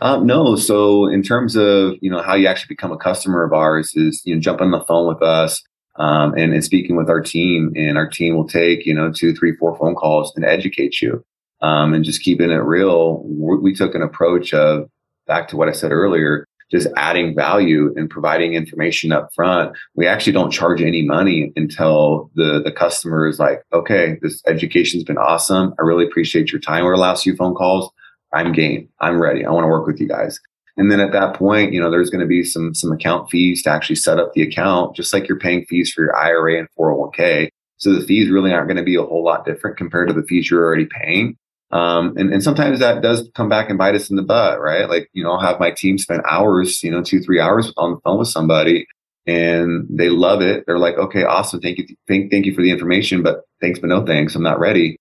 [0.00, 0.56] Um, no.
[0.56, 4.22] So in terms of, you know, how you actually become a customer of ours is,
[4.24, 5.62] you know, jump on the phone with us,
[5.98, 9.34] um, and, and speaking with our team and our team will take you know two
[9.34, 11.24] three four phone calls and educate you
[11.60, 13.22] um, and just keeping it real.
[13.24, 14.88] We took an approach of
[15.26, 19.74] back to what i said earlier just adding value and providing information up front.
[19.94, 25.04] We actually don't charge any money until the the customer is like okay this education's
[25.04, 25.74] been awesome.
[25.78, 27.90] I really appreciate your time the last few phone calls.
[28.32, 28.88] I'm game.
[29.00, 29.44] I'm ready.
[29.44, 30.38] I want to work with you guys
[30.78, 33.62] and then at that point, you know, there's going to be some some account fees
[33.64, 36.68] to actually set up the account, just like you're paying fees for your IRA and
[36.78, 37.48] 401k.
[37.78, 40.22] So the fees really aren't going to be a whole lot different compared to the
[40.22, 41.36] fees you're already paying.
[41.70, 44.88] Um, and, and sometimes that does come back and bite us in the butt, right?
[44.88, 47.92] Like, you know, I'll have my team spend hours, you know, two, three hours on
[47.92, 48.86] the phone with somebody
[49.26, 50.64] and they love it.
[50.66, 51.60] They're like, okay, awesome.
[51.60, 51.86] Thank you.
[52.08, 54.34] Thank, thank you for the information, but thanks, but no thanks.
[54.34, 54.98] I'm not ready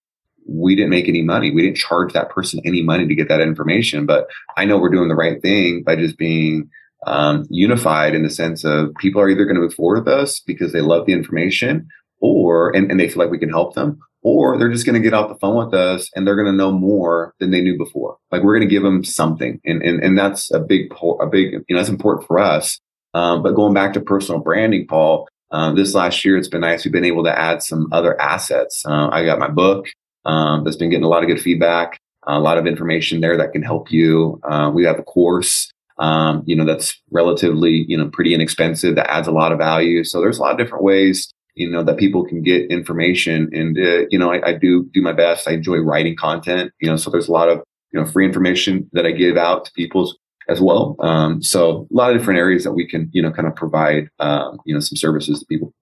[0.48, 1.52] we didn't make any money.
[1.52, 4.06] We didn't charge that person any money to get that information.
[4.06, 6.70] But I know we're doing the right thing by just being
[7.06, 10.40] um, unified in the sense of people are either going to move forward with us
[10.40, 11.88] because they love the information
[12.20, 15.00] or and, and they feel like we can help them or they're just going to
[15.00, 17.78] get off the phone with us and they're going to know more than they knew
[17.78, 18.18] before.
[18.32, 21.54] Like we're going to give them something, and and and that's a big a big
[21.54, 22.80] you know that's important for us.
[23.14, 26.84] Um, but going back to personal branding, Paul, uh, this last year it's been nice.
[26.84, 28.84] We've been able to add some other assets.
[28.86, 29.88] Uh, I got my book
[30.26, 33.54] um, that's been getting a lot of good feedback, a lot of information there that
[33.54, 34.40] can help you.
[34.44, 35.72] Uh, we have a course.
[36.00, 40.04] Um, you know that's relatively you know pretty inexpensive that adds a lot of value
[40.04, 43.78] so there's a lot of different ways you know that people can get information and
[43.78, 46.98] uh, you know I, I, do do my best i enjoy writing content you know
[46.98, 50.14] so there's a lot of you know free information that i give out to people
[50.50, 53.48] as well um, so a lot of different areas that we can you know kind
[53.48, 55.74] of provide um, you know some services to people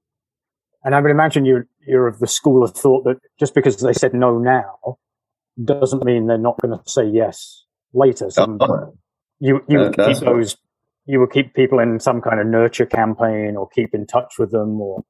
[0.85, 3.93] and i would imagine you're you're of the school of thought that just because they
[3.93, 4.97] said no now
[5.63, 8.93] doesn't mean they're not going to say yes later so oh,
[9.39, 10.55] you you would keep those
[11.05, 14.51] you would keep people in some kind of nurture campaign or keep in touch with
[14.51, 15.03] them or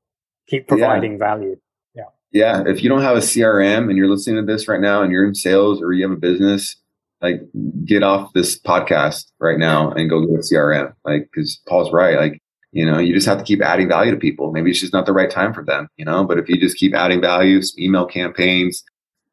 [0.48, 1.18] keep providing yeah.
[1.18, 1.56] value.
[1.96, 2.04] Yeah.
[2.32, 2.64] Yeah.
[2.66, 5.26] If you don't have a CRM and you're listening to this right now and you're
[5.26, 6.76] in sales or you have a business,
[7.22, 7.42] like
[7.86, 10.94] get off this podcast right now and go get a CRM.
[11.06, 12.18] Like, cause Paul's right.
[12.18, 12.42] Like,
[12.76, 14.52] you know, you just have to keep adding value to people.
[14.52, 16.78] Maybe it's just not the right time for them, you know, but if you just
[16.78, 18.84] keep adding value, email campaigns,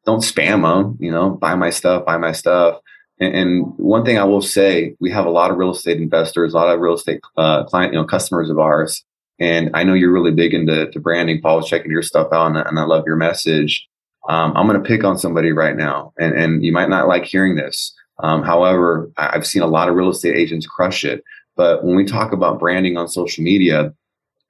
[0.05, 2.79] don't spam them, you know, buy my stuff, buy my stuff.
[3.19, 6.53] And, and one thing I will say, we have a lot of real estate investors,
[6.53, 9.03] a lot of real estate uh, client, you know, customers of ours
[9.39, 11.41] and I know you're really big into branding.
[11.41, 13.87] Paul was checking your stuff out, and, and I love your message.
[14.29, 17.25] Um, I'm going to pick on somebody right now, and, and you might not like
[17.25, 17.93] hearing this.
[18.19, 21.23] Um, however, I've seen a lot of real estate agents crush it.
[21.55, 23.93] But when we talk about branding on social media,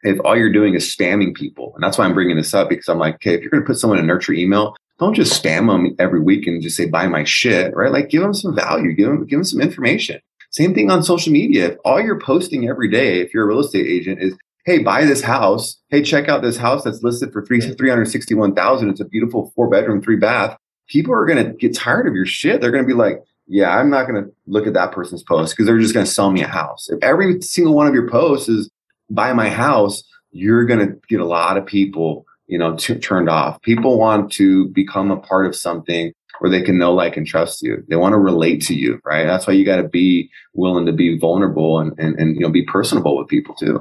[0.03, 2.87] if all you're doing is spamming people, and that's why I'm bringing this up because
[2.87, 5.41] I'm like, okay, if you're going to put someone in a nurture email, don't just
[5.41, 7.91] spam them every week and just say buy my shit, right?
[7.91, 10.19] Like give them some value, give them give them some information.
[10.51, 11.71] Same thing on social media.
[11.71, 14.35] If all you're posting every day, if you're a real estate agent, is
[14.65, 15.77] hey, buy this house.
[15.89, 18.89] Hey, check out this house that's listed for three three hundred sixty one thousand.
[18.89, 20.55] It's a beautiful four bedroom, three bath.
[20.87, 22.61] People are gonna get tired of your shit.
[22.61, 25.79] They're gonna be like, yeah, I'm not gonna look at that person's post because they're
[25.79, 26.89] just gonna sell me a house.
[26.89, 28.69] If every single one of your posts is
[29.09, 33.61] buy my house, you're gonna get a lot of people, you know, t- turned off.
[33.61, 37.61] People want to become a part of something where they can know, like, and trust
[37.61, 37.83] you.
[37.87, 39.25] They want to relate to you, right?
[39.25, 42.49] That's why you got to be willing to be vulnerable and, and, and, you know,
[42.49, 43.79] be personable with people too.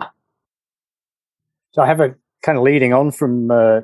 [1.72, 3.81] So I have a kind of leading on from uh,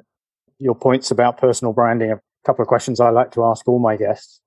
[0.59, 3.97] your points about personal branding, a couple of questions I like to ask all my
[3.97, 4.41] guests.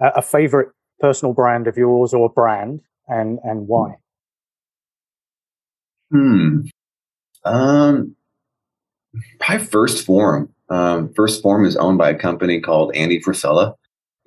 [0.00, 0.68] A favorite
[1.00, 3.96] personal brand of yours or brand and, and why?
[6.10, 6.60] Hmm.
[7.44, 8.16] Um,
[9.40, 10.52] probably 1st Form.
[10.70, 13.74] Um, 1st Form is owned by a company called Andy Frisella,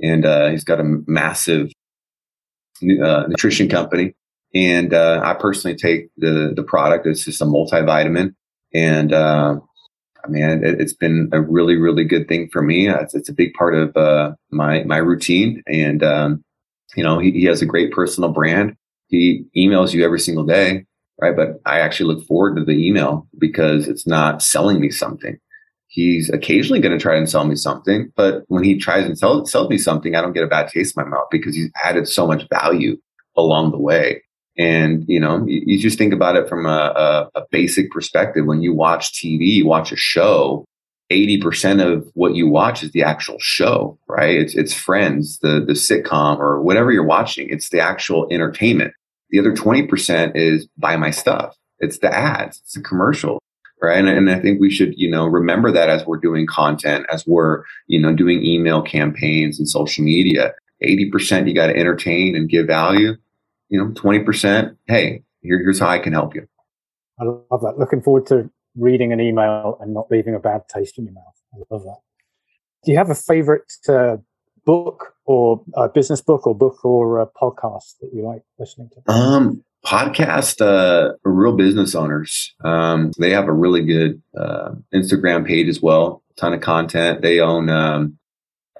[0.01, 1.71] and uh, he's got a massive
[2.84, 4.13] uh, nutrition company.
[4.53, 7.07] And uh, I personally take the the product.
[7.07, 8.36] It's just a multivitamin,
[8.73, 9.60] and uh,
[10.23, 12.89] I mean, it, has been a really, really good thing for me.
[12.89, 16.43] It's, it's a big part of uh, my my routine, and um,
[16.95, 18.75] you know, he, he has a great personal brand.
[19.07, 20.86] He emails you every single day,
[21.19, 21.36] right?
[21.36, 25.38] But I actually look forward to the email because it's not selling me something.
[25.88, 29.45] He's occasionally going to try and sell me something, but when he tries and sell,
[29.45, 32.07] sells me something, I don't get a bad taste in my mouth because he's added
[32.07, 32.95] so much value
[33.36, 34.23] along the way.
[34.57, 38.45] And you know, you, you just think about it from a, a, a basic perspective.
[38.45, 40.65] When you watch TV, you watch a show.
[41.11, 44.37] 80% of what you watch is the actual show, right?
[44.37, 47.49] It's it's Friends, the the sitcom, or whatever you're watching.
[47.49, 48.93] It's the actual entertainment.
[49.31, 51.57] The other 20% is buy my stuff.
[51.79, 53.41] It's the ads, it's the commercial,
[53.81, 53.97] right?
[53.97, 57.25] And, and I think we should, you know, remember that as we're doing content, as
[57.25, 60.53] we're, you know, doing email campaigns and social media.
[60.83, 63.15] 80% you got to entertain and give value
[63.71, 66.45] you know, 20%, hey, here, here's how I can help you.
[67.19, 67.79] I love that.
[67.79, 71.23] Looking forward to reading an email and not leaving a bad taste in your mouth.
[71.53, 71.99] I love that.
[72.84, 74.17] Do you have a favorite uh,
[74.65, 79.12] book or a business book or book or a podcast that you like listening to?
[79.12, 82.53] Um, podcast, uh, real business owners.
[82.65, 86.23] Um, they have a really good uh, Instagram page as well.
[86.31, 87.21] A ton of content.
[87.21, 88.17] They own um,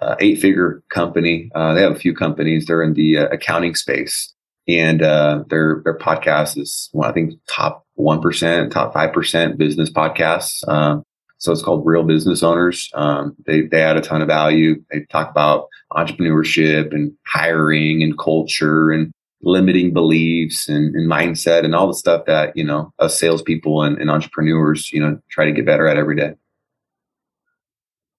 [0.02, 1.50] uh, eight figure company.
[1.56, 2.66] Uh, they have a few companies.
[2.66, 4.34] They're in the uh, accounting space
[4.68, 9.58] and uh, their their podcast is well, I think top one percent, top five percent
[9.58, 10.68] business podcasts.
[10.68, 11.04] Um,
[11.38, 12.90] so it's called Real Business Owners.
[12.94, 14.76] Um, they they add a ton of value.
[14.92, 19.12] They talk about entrepreneurship and hiring and culture and
[19.44, 23.98] limiting beliefs and, and mindset and all the stuff that you know us salespeople and,
[23.98, 26.34] and entrepreneurs you know try to get better at every day.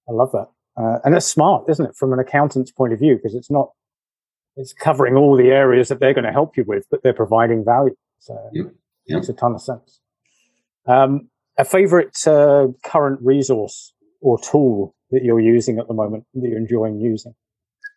[0.08, 3.14] I love that, uh, and it's smart, isn't it, from an accountant's point of view?
[3.14, 3.70] Because it's not
[4.56, 7.64] it's covering all the areas that they're going to help you with, but they're providing
[7.64, 7.96] value.
[8.18, 8.66] So yep.
[8.66, 8.74] Yep.
[9.06, 10.00] it makes a ton of sense.
[10.86, 11.28] Um,
[11.58, 16.58] a favorite uh, current resource or tool that you're using at the moment that you're
[16.58, 17.34] enjoying using?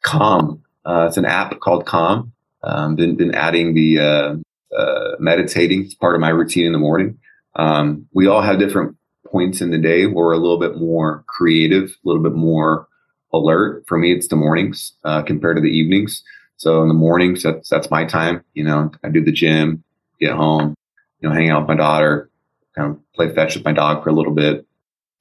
[0.03, 0.61] Calm.
[0.85, 2.31] Uh, it's an app called Calm.
[2.63, 4.35] Um, been been adding the uh,
[4.77, 5.85] uh, meditating.
[5.85, 7.17] It's part of my routine in the morning.
[7.55, 11.23] Um, we all have different points in the day where we're a little bit more
[11.27, 12.87] creative, a little bit more
[13.33, 13.83] alert.
[13.87, 16.23] For me, it's the mornings uh, compared to the evenings.
[16.57, 18.43] So in the mornings, that's that's my time.
[18.53, 19.83] You know, I do the gym,
[20.19, 20.75] get home,
[21.19, 22.29] you know, hang out with my daughter,
[22.75, 24.65] kind of play fetch with my dog for a little bit,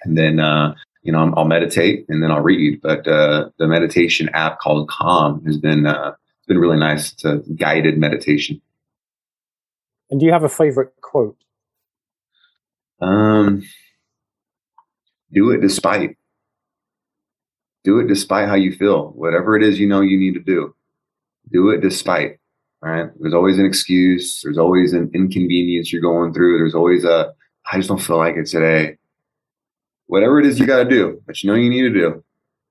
[0.03, 2.80] and then uh, you know I'll meditate and then I'll read.
[2.82, 6.14] But uh, the meditation app called Calm has been uh,
[6.47, 7.12] been really nice.
[7.12, 8.61] It's a guided meditation.
[10.11, 11.37] And do you have a favorite quote?
[13.01, 13.62] Um,
[15.32, 16.16] do it despite.
[17.82, 19.11] Do it despite how you feel.
[19.11, 20.74] Whatever it is you know you need to do,
[21.51, 22.38] do it despite.
[22.80, 23.09] Right?
[23.18, 24.40] There's always an excuse.
[24.42, 26.59] There's always an inconvenience you're going through.
[26.59, 27.32] There's always a,
[27.70, 28.99] I just don't feel like it today.
[30.07, 32.22] Whatever it is you got to do, but you know you need to do,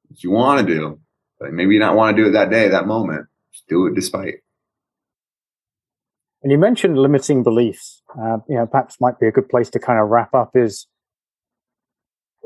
[0.07, 0.99] what you want to do,
[1.39, 3.25] but maybe you don't want to do it that day, that moment.
[3.51, 4.35] Just do it despite.
[6.43, 8.01] And you mentioned limiting beliefs.
[8.15, 10.51] Uh, you know, perhaps might be a good place to kind of wrap up.
[10.55, 10.87] Is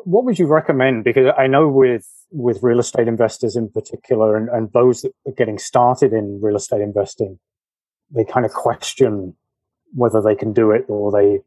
[0.04, 1.04] what would you recommend?
[1.04, 5.34] Because I know with with real estate investors in particular, and, and those that are
[5.34, 7.39] getting started in real estate investing,
[8.12, 9.36] they kind of question
[9.93, 11.39] whether they can do it, or they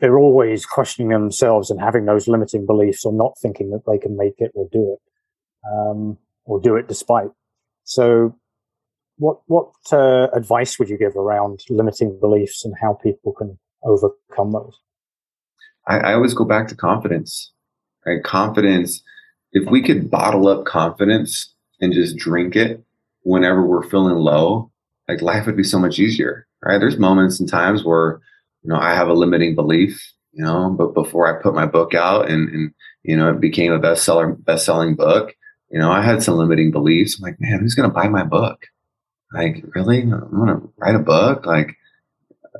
[0.00, 4.16] they're always questioning themselves and having those limiting beliefs, or not thinking that they can
[4.16, 7.30] make it or do it, um, or do it despite.
[7.84, 8.36] So,
[9.16, 14.52] what what uh, advice would you give around limiting beliefs and how people can overcome
[14.52, 14.78] those?
[15.86, 17.52] I, I always go back to confidence.
[18.06, 19.02] Right, confidence.
[19.52, 22.84] If we could bottle up confidence and just drink it
[23.22, 24.70] whenever we're feeling low,
[25.08, 26.46] like life would be so much easier.
[26.64, 26.78] Right?
[26.78, 28.20] There's moments and times where
[28.62, 30.12] you know I have a limiting belief.
[30.32, 33.72] You know, but before I put my book out and and you know it became
[33.72, 35.34] a bestseller best selling book,
[35.70, 37.18] you know I had some limiting beliefs.
[37.18, 38.66] I'm like, man, who's going to buy my book?
[39.32, 40.02] Like, really?
[40.02, 41.46] I'm going to write a book?
[41.46, 41.76] Like,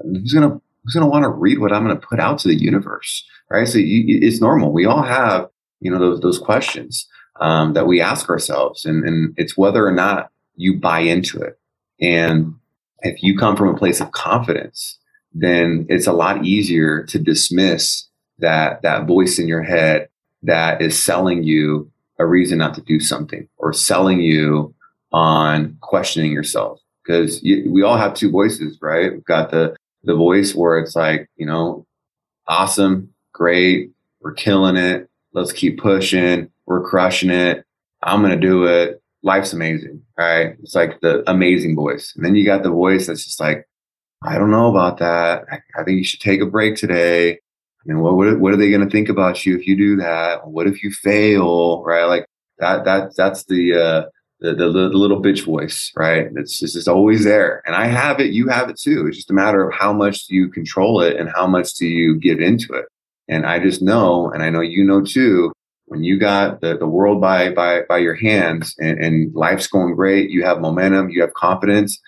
[0.02, 2.38] who's going to who's going to want to read what I'm going to put out
[2.40, 3.24] to the universe?
[3.50, 3.66] Right.
[3.66, 4.72] So you, it's normal.
[4.72, 5.48] We all have,
[5.80, 7.06] you know, those, those questions
[7.40, 11.58] um, that we ask ourselves and, and it's whether or not you buy into it.
[12.00, 12.54] And
[13.00, 14.98] if you come from a place of confidence,
[15.32, 18.06] then it's a lot easier to dismiss
[18.38, 20.08] that, that voice in your head
[20.42, 24.74] that is selling you a reason not to do something or selling you
[25.12, 29.12] on questioning yourself because we all have two voices, right?
[29.12, 29.75] We've got the
[30.06, 31.86] the voice where it's like, you know,
[32.46, 33.90] awesome, great,
[34.20, 37.64] we're killing it, let's keep pushing, we're crushing it,
[38.02, 40.56] I'm gonna do it, life's amazing, right?
[40.62, 43.68] It's like the amazing voice, and then you got the voice that's just like,
[44.22, 45.44] I don't know about that.
[45.50, 47.32] I, I think you should take a break today.
[47.32, 47.38] I
[47.84, 50.48] mean, what what, what are they to think about you if you do that?
[50.48, 51.84] What if you fail?
[51.84, 52.04] Right?
[52.04, 52.26] Like
[52.58, 52.84] that.
[52.84, 54.02] That that's the uh,
[54.40, 56.28] the, the, the little bitch voice, right?
[56.36, 57.62] It's just it's always there.
[57.66, 59.06] And I have it, you have it too.
[59.06, 61.86] It's just a matter of how much do you control it and how much do
[61.86, 62.86] you give into it.
[63.28, 65.52] And I just know, and I know you know too,
[65.86, 69.94] when you got the, the world by by by your hands and, and life's going
[69.94, 71.98] great, you have momentum, you have confidence,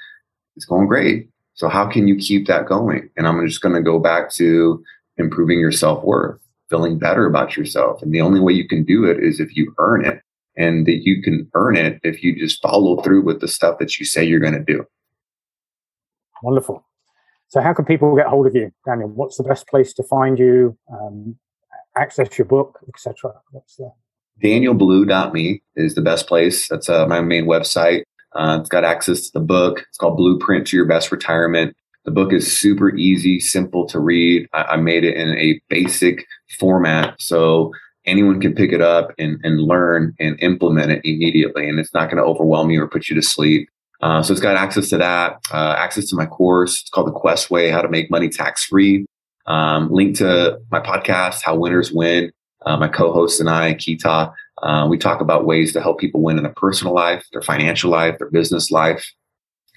[0.57, 1.29] it's going great.
[1.55, 3.09] So how can you keep that going?
[3.17, 4.83] And I'm just gonna go back to
[5.17, 8.03] improving your self-worth, feeling better about yourself.
[8.03, 10.21] And the only way you can do it is if you earn it
[10.59, 13.99] and that you can earn it if you just follow through with the stuff that
[13.99, 14.85] you say you're going to do.
[16.43, 16.85] Wonderful.
[17.49, 19.09] So, how can people get hold of you, Daniel?
[19.09, 21.37] What's the best place to find you, um,
[21.97, 23.33] access your book, etc.?
[23.53, 23.91] What's the
[24.43, 26.69] DanielBlue.me is the best place.
[26.69, 28.03] That's uh, my main website.
[28.35, 29.81] Uh, it's got access to the book.
[29.89, 31.75] It's called Blueprint to Your Best Retirement.
[32.05, 34.47] The book is super easy, simple to read.
[34.53, 36.27] I, I made it in a basic
[36.59, 37.21] format.
[37.21, 37.73] So
[38.09, 41.69] anyone can pick it up and, and learn and implement it immediately.
[41.69, 43.69] And it's not going to overwhelm you or put you to sleep.
[44.01, 46.81] Uh, so it's got access to that, uh, access to my course.
[46.81, 49.07] It's called The Quest Way How to Make Money Tax Free.
[49.47, 52.31] Um, link to my podcast, How Winners Win.
[52.67, 54.33] Uh, my co host and I, Kita,
[54.63, 57.91] uh, we talk about ways to help people win in their personal life, their financial
[57.91, 59.13] life, their business life.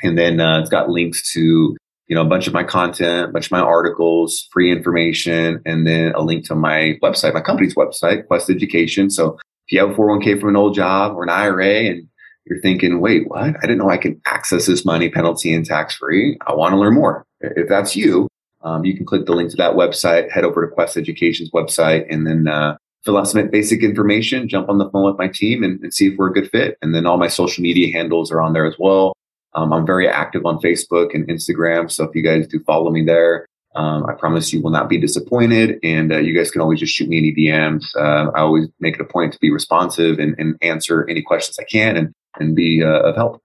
[0.03, 1.77] And then uh, it's got links to
[2.11, 5.87] you know, a bunch of my content, a bunch of my articles, free information, and
[5.87, 9.09] then a link to my website, my company's website, Quest Education.
[9.09, 12.05] So if you have a 401k from an old job or an IRA and
[12.45, 13.55] you're thinking, wait, what?
[13.55, 16.37] I didn't know I could access this money penalty and tax free.
[16.45, 17.25] I want to learn more.
[17.39, 18.27] If that's you,
[18.61, 22.05] um, you can click the link to that website, head over to Quest Education's website,
[22.09, 25.63] and then uh, fill out some basic information, jump on the phone with my team
[25.63, 26.77] and, and see if we're a good fit.
[26.81, 29.13] And then all my social media handles are on there as well.
[29.53, 31.91] Um, I'm very active on Facebook and Instagram.
[31.91, 34.99] So if you guys do follow me there, Um, I promise you will not be
[34.99, 35.79] disappointed.
[35.81, 37.85] And uh, you guys can always just shoot me any DMs.
[37.95, 41.57] Uh, I always make it a point to be responsive and, and answer any questions
[41.57, 43.41] I can and, and be uh, of help.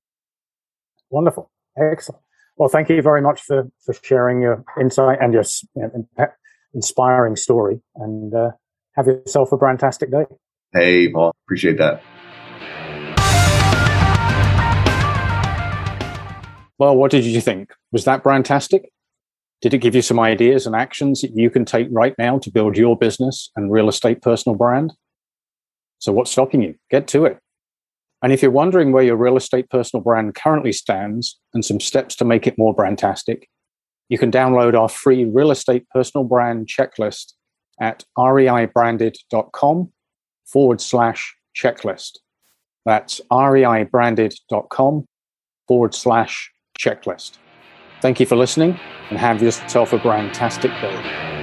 [1.10, 1.48] Wonderful.
[1.78, 2.20] Excellent.
[2.56, 5.44] Well, thank you very much for, for sharing your insight and your
[5.76, 6.26] you know,
[6.74, 7.80] inspiring story.
[7.94, 8.50] And uh,
[8.96, 10.24] have yourself a fantastic day.
[10.72, 11.36] Hey, Paul.
[11.44, 12.02] Appreciate that.
[16.78, 17.72] Well, what did you think?
[17.92, 18.90] Was that fantastic?
[19.62, 22.50] Did it give you some ideas and actions that you can take right now to
[22.50, 24.92] build your business and real estate personal brand?
[25.98, 26.74] So, what's stopping you?
[26.90, 27.38] Get to it.
[28.22, 32.14] And if you're wondering where your real estate personal brand currently stands and some steps
[32.16, 33.44] to make it more brandtastic,
[34.08, 37.32] you can download our free real estate personal brand checklist
[37.80, 39.92] at reibranded.com
[40.46, 42.18] forward slash checklist.
[42.84, 45.06] That's reibranded.com
[45.66, 47.38] forward slash checklist.
[48.00, 48.78] Thank you for listening
[49.10, 51.35] and have yourself a brandtastic day.